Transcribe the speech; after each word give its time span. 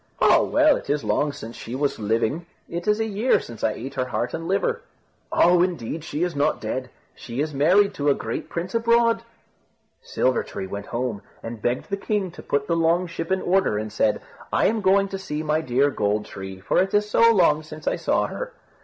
"Oh! 0.19 0.43
well, 0.43 0.77
it 0.77 0.89
is 0.89 1.03
long 1.03 1.31
since 1.31 1.55
she 1.55 1.75
was 1.75 1.99
living. 1.99 2.47
It 2.67 2.87
is 2.87 2.99
a 2.99 3.05
year 3.05 3.39
since 3.39 3.63
I 3.63 3.73
ate 3.73 3.93
her 3.93 4.05
heart 4.05 4.33
and 4.33 4.47
liver." 4.47 4.81
"Oh! 5.31 5.61
indeed 5.61 6.03
she 6.03 6.23
is 6.23 6.35
not 6.35 6.59
dead. 6.59 6.89
She 7.13 7.39
is 7.39 7.53
married 7.53 7.93
to 7.93 8.09
a 8.09 8.15
great 8.15 8.49
prince 8.49 8.73
abroad." 8.73 9.21
Silver 10.01 10.41
tree 10.41 10.65
went 10.65 10.87
home, 10.87 11.21
and 11.43 11.61
begged 11.61 11.91
the 11.91 11.97
king 11.97 12.31
to 12.31 12.41
put 12.41 12.65
the 12.65 12.75
long 12.75 13.05
ship 13.05 13.31
in 13.31 13.43
order, 13.43 13.77
and 13.77 13.93
said, 13.93 14.23
"I 14.51 14.65
am 14.65 14.81
going 14.81 15.07
to 15.09 15.19
see 15.19 15.43
my 15.43 15.61
dear 15.61 15.91
Gold 15.91 16.25
tree, 16.25 16.59
for 16.59 16.79
it 16.81 16.95
is 16.95 17.07
so 17.07 17.31
long 17.31 17.61
since 17.61 17.87
I 17.87 17.97
saw 17.97 18.25
her." 18.25 18.53